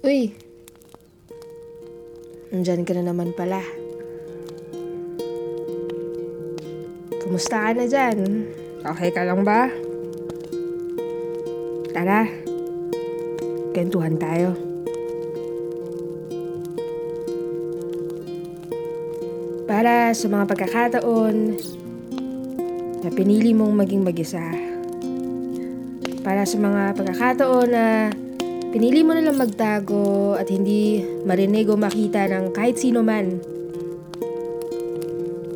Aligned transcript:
Uy! 0.00 0.32
Nandyan 2.48 2.88
ka 2.88 2.96
na 2.96 3.12
naman 3.12 3.36
pala. 3.36 3.60
Kumusta 7.20 7.68
ka 7.68 7.76
na 7.76 7.84
dyan? 7.84 8.48
Okay 8.80 9.12
ka 9.12 9.28
lang 9.28 9.44
ba? 9.44 9.68
Tara. 11.92 12.24
Kentuhan 13.76 14.16
tayo. 14.16 14.56
Para 19.68 20.16
sa 20.16 20.26
mga 20.32 20.44
pagkakataon 20.48 21.36
na 23.04 23.08
pinili 23.12 23.52
mong 23.52 23.84
maging 23.84 24.00
mag-isa. 24.00 24.48
Para 26.24 26.48
sa 26.48 26.56
mga 26.56 26.96
pagkakataon 26.96 27.68
na 27.68 27.86
pinili 28.70 29.02
mo 29.02 29.10
nalang 29.10 29.34
magtago 29.34 30.38
at 30.38 30.46
hindi 30.46 31.02
marinig 31.26 31.66
o 31.66 31.74
makita 31.74 32.30
ng 32.30 32.54
kahit 32.54 32.78
sino 32.78 33.02
man. 33.02 33.42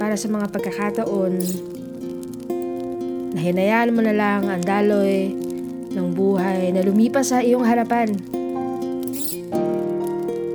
Para 0.00 0.16
sa 0.16 0.32
mga 0.32 0.48
pagkakataon 0.48 1.32
na 3.36 3.40
hinayaan 3.40 3.92
mo 3.92 4.00
na 4.00 4.16
lang 4.16 4.48
ang 4.48 4.64
daloy 4.64 5.28
ng 5.92 6.08
buhay 6.16 6.72
na 6.72 6.80
lumipas 6.80 7.36
sa 7.36 7.44
iyong 7.44 7.68
harapan. 7.68 8.16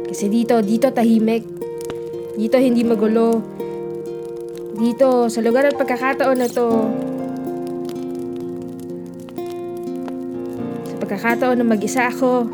Kasi 0.10 0.26
dito, 0.34 0.58
dito 0.66 0.90
tahimik. 0.90 1.46
Dito 2.42 2.58
hindi 2.58 2.82
magulo. 2.82 3.38
Dito, 4.78 5.30
sa 5.30 5.46
lugar 5.46 5.70
at 5.70 5.78
pagkakataon 5.78 6.38
na 6.42 6.50
to, 6.50 6.70
pagkakataon 11.08 11.64
na 11.64 11.72
mag-isa 11.72 12.12
ako, 12.12 12.52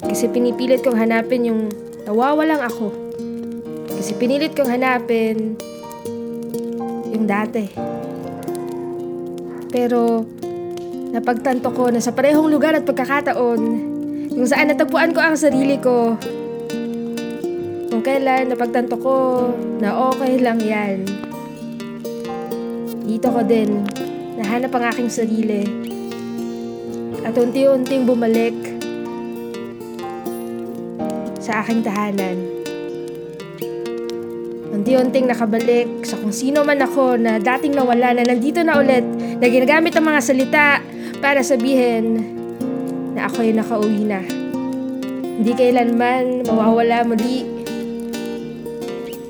kasi 0.00 0.32
pinipilit 0.32 0.80
kong 0.80 0.96
hanapin 0.96 1.44
yung 1.44 1.68
nawawalang 2.08 2.64
ako. 2.64 2.88
Kasi 3.92 4.16
pinilit 4.16 4.56
kong 4.56 4.72
hanapin 4.72 5.60
yung 7.12 7.28
dati. 7.28 7.68
Pero, 9.68 10.24
napagtanto 11.12 11.68
ko 11.68 11.92
na 11.92 12.00
sa 12.00 12.16
parehong 12.16 12.48
lugar 12.48 12.72
at 12.72 12.88
pagkakataon, 12.88 13.60
yung 14.32 14.48
saan 14.48 14.72
natagpuan 14.72 15.12
ko 15.12 15.20
ang 15.20 15.36
sarili 15.36 15.76
ko, 15.76 16.16
kung 17.92 18.00
kailan 18.00 18.48
napagtanto 18.48 18.96
ko 18.96 19.14
na 19.84 19.92
okay 20.08 20.40
lang 20.40 20.64
yan. 20.64 21.04
Dito 23.04 23.28
ko 23.28 23.44
din 23.44 23.84
nahanap 24.40 24.72
ang 24.74 24.84
aking 24.90 25.12
sarili. 25.12 25.83
At 27.24 27.32
unti-unting 27.32 28.04
bumalik 28.04 28.52
sa 31.40 31.64
aking 31.64 31.80
tahanan. 31.80 32.36
Unti-unting 34.74 35.24
nakabalik 35.24 36.04
sa 36.04 36.20
kung 36.20 36.36
sino 36.36 36.60
man 36.68 36.84
ako 36.84 37.16
na 37.16 37.40
dating 37.40 37.72
nawala 37.72 38.12
na 38.12 38.28
nandito 38.28 38.60
na 38.60 38.76
ulit 38.76 39.04
na 39.40 39.46
ginagamit 39.48 39.96
ang 39.96 40.04
mga 40.04 40.20
salita 40.20 40.66
para 41.24 41.40
sabihin 41.40 42.20
na 43.16 43.24
ako'y 43.28 43.56
nakauwi 43.56 44.04
na. 44.04 44.20
Hindi 45.34 45.52
kailanman 45.56 46.44
mawawala 46.44 47.08
muli 47.08 47.46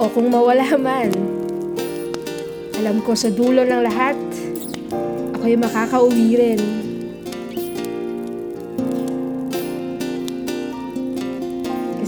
o 0.03 0.11
kung 0.11 0.29
mawala 0.29 0.67
man, 0.75 1.11
alam 2.77 2.99
ko 3.07 3.15
sa 3.15 3.31
dulo 3.31 3.63
ng 3.63 3.83
lahat, 3.87 4.19
ako'y 5.39 5.55
makakauwi 5.55 6.29
rin. 6.35 6.84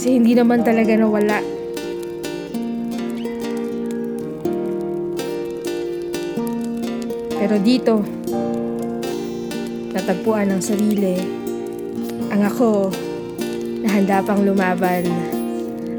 Kasi 0.07 0.23
hindi 0.23 0.39
naman 0.39 0.63
talaga 0.63 0.95
nawala. 0.95 1.43
Pero 7.35 7.55
dito, 7.59 8.07
natagpuan 9.91 10.55
ng 10.55 10.63
sarili, 10.63 11.19
ang 12.31 12.39
ako 12.39 12.95
na 13.83 13.89
handa 13.91 14.23
pang 14.23 14.47
lumaban. 14.47 15.11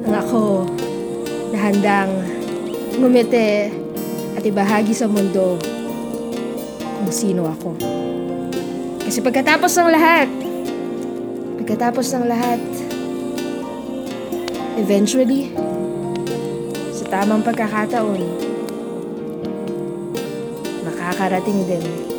Ang 0.08 0.14
ako 0.16 0.72
na 1.52 1.68
handang 1.68 2.08
ngumiti 3.04 3.68
at 4.40 4.44
ibahagi 4.48 4.96
sa 4.96 5.12
mundo 5.12 5.60
kung 6.80 7.12
sino 7.12 7.44
ako. 7.44 7.76
Kasi 9.04 9.20
pagkatapos 9.20 9.76
ng 9.76 9.92
lahat, 9.92 10.32
pagkatapos 11.60 12.08
ng 12.16 12.24
lahat, 12.24 12.87
eventually, 14.78 15.50
sa 16.94 17.06
tamang 17.10 17.42
pagkakataon, 17.42 18.22
makakarating 20.86 21.66
din 21.66 22.17